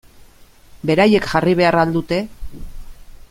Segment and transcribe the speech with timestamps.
[0.91, 2.21] Beraiek jarri behar al dute?